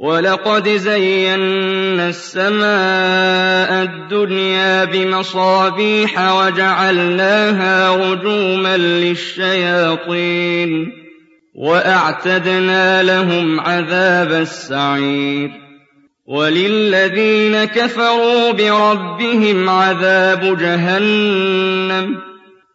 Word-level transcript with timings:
وَلَقَدْ 0.00 0.68
زَيَّنَّا 0.68 2.08
السَّمَاءَ 2.08 3.82
الدُّنْيَا 3.82 4.84
بِمَصَابِيحَ 4.84 6.32
وَجَعَلْنَاهَا 6.32 7.96
رُجُومًا 7.96 8.76
لِّلشَّيَاطِينِ 8.76 10.70
وَأَعْتَدْنَا 11.54 13.02
لَهُمْ 13.02 13.60
عَذَابَ 13.60 14.32
السَّعِيرِ 14.32 15.50
وَلِلَّذِينَ 16.26 17.64
كَفَرُوا 17.64 18.52
بِرَبِّهِمْ 18.52 19.68
عَذَابُ 19.70 20.58
جَهَنَّمَ 20.58 22.14
ۖ 22.14 22.18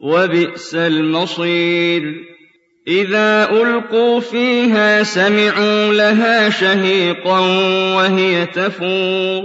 وَبِئْسَ 0.00 0.74
الْمَصِيرُ 0.74 2.33
إِذَا 2.88 3.50
أُلْقُوا 3.50 4.20
فِيهَا 4.20 5.02
سَمِعُوا 5.02 5.92
لَهَا 5.92 6.50
شَهِيقًا 6.50 7.40
وَهِيَ 7.96 8.46
تَفُورُ. 8.46 9.42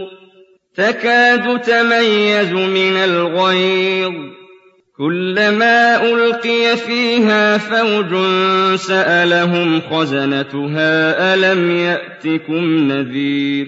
تَكَادُ 0.76 1.62
تَمَيَّزُ 1.62 2.52
مِنَ 2.52 2.98
الْغَيْظِ. 2.98 4.14
كُلَّمَا 4.98 6.04
أُلْقِيَ 6.14 6.76
فِيهَا 6.76 7.58
فَوْجٌ 7.58 8.26
سَأَلَهُمْ 8.76 9.82
خَزَنَتُهَا 9.82 11.34
أَلَمْ 11.34 11.72
يَأْتِكُمْ 11.72 12.78
نَذِيرٌ؟ 12.92 13.68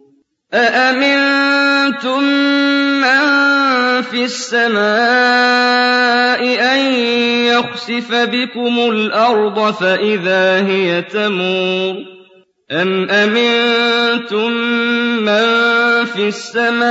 أأمنتم 0.53 2.23
من 3.01 3.21
في 4.01 4.23
السماء 4.23 4.81
أن 6.73 6.79
يخسف 7.45 8.15
بكم 8.15 8.79
الأرض 8.91 9.73
فإذا 9.73 10.67
هي 10.67 11.01
تمور 11.01 11.95
أم 12.71 13.09
أمنتم 13.09 14.51
من 15.21 15.45
في 16.05 16.27
السماء 16.27 16.85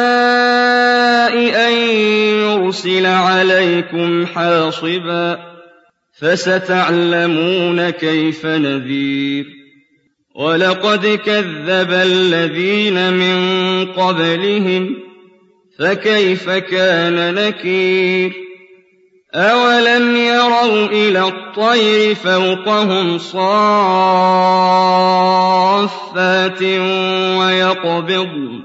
أن 1.69 1.73
يرسل 2.43 3.07
عليكم 3.07 4.27
حاصبا 4.27 5.39
فستعلمون 6.21 7.91
كيف 7.91 8.47
نذير 8.47 9.60
ولقد 10.35 11.07
كذب 11.07 11.93
الذين 11.93 13.13
من 13.13 13.39
قبلهم 13.93 14.97
فكيف 15.79 16.51
كان 16.51 17.35
نكير 17.35 18.51
أَوَلَمْ 19.35 20.17
يَرَوْا 20.17 20.87
إِلَى 20.87 21.29
الطَّيْرِ 21.29 22.15
فَوْقَهُمْ 22.15 23.19
صَافَّاتٍ 23.19 23.53
وَيَقْبِضْنَ 27.39 28.63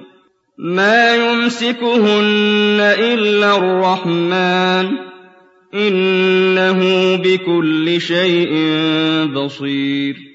مَا 0.57 1.15
يُمْسِكُهُنَّ 1.15 2.77
إِلَّا 2.79 3.57
الرَّحْمَٰنُ 3.57 4.87
ۚ 4.95 4.97
إِنَّهُ 5.73 6.79
بِكُلِّ 7.15 8.01
شَيْءٍ 8.01 8.53
بَصِيرٌ 9.33 10.34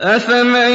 أَفَمَن 0.00 0.70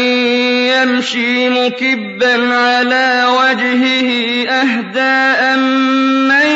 يَمْشِي 0.68 1.50
مُكِبًّا 1.50 2.54
عَلَىٰ 2.54 3.26
وَجْهِهِ 3.40 4.10
أَهْدَىٰ 4.50 5.24
أَمَّن 5.54 6.48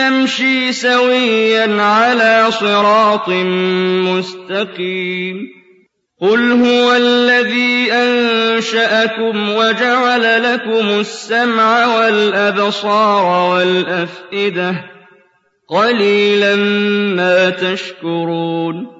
يَمْشِي 0.00 0.72
سَوِيًّا 0.72 1.82
عَلَىٰ 1.82 2.46
صِرَاطٍ 2.50 3.28
مُّسْتَقِيمٍ 4.08 5.36
قُلْ 6.20 6.52
هُوَ 6.52 6.92
الَّذِي 6.96 7.92
أَنشَأَكُمْ 7.92 9.50
وَجَعَلَ 9.54 10.42
لَكُمُ 10.52 11.00
السَّمْعَ 11.00 11.86
وَالْأَبْصَارَ 11.86 13.50
وَالْأَفْئِدَةَ 13.54 14.70
ۖ 14.72 14.76
قَلِيلًا 15.68 16.56
مَّا 17.16 17.50
تَشْكُرُونَ 17.50 18.99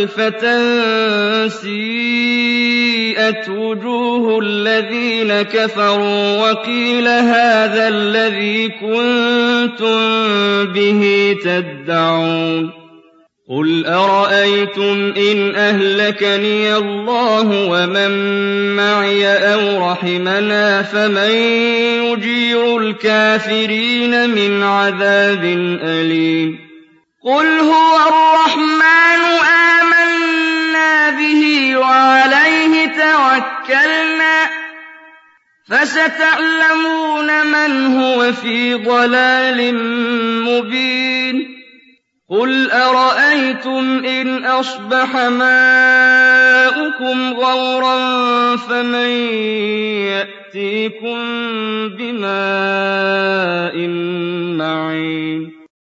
زُلْفَةً 0.00 0.44
سِيئَتْ 1.48 3.48
وُجُوهُ 3.48 4.38
الَّذِينَ 4.42 5.42
كَفَرُوا 5.42 6.50
وَقِيلَ 6.50 7.08
هَٰذَا 7.08 7.88
الَّذِي 7.88 8.68
كُنتُم 8.68 9.98
بِهِ 10.72 11.36
تَدَّعُونَ 11.44 12.70
قُلْ 13.50 13.86
أَرَأَيْتُمْ 13.86 15.12
إِنْ 15.16 15.54
أَهْلَكَنِيَ 15.54 16.76
اللَّهُ 16.76 17.68
وَمَن 17.70 18.10
مَّعِيَ 18.76 19.26
أَوْ 19.26 19.90
رَحِمَنَا 19.90 20.82
فَمَن 20.82 21.30
يُجِيرُ 22.04 22.78
الْكَافِرِينَ 22.78 24.30
مِنْ 24.30 24.62
عَذَابٍ 24.62 25.44
أَلِيمٍ 25.82 26.69
قُلْ 27.24 27.46
هُوَ 27.60 27.96
الرَّحْمَٰنُ 28.08 29.22
آمَنَّا 29.44 31.10
بِهِ 31.10 31.76
وَعَلَيْهِ 31.76 32.86
تَوَكَّلْنَا 32.86 34.44
ۖ 34.46 34.48
فَسَتَعْلَمُونَ 35.68 37.46
مَنْ 37.46 38.00
هُوَ 38.00 38.32
فِي 38.32 38.74
ضَلَالٍ 38.74 39.74
مُّبِينٍ 40.44 41.56
قُلْ 42.30 42.70
أَرَأَيْتُمْ 42.70 44.04
إِنْ 44.06 44.44
أَصْبَحَ 44.44 45.16
مَاؤُكُمْ 45.16 47.32
غَوْرًا 47.32 47.96
فَمَن 48.56 49.10
يَأْتِيكُم 50.08 51.18
بِمَاءٍ 52.00 53.76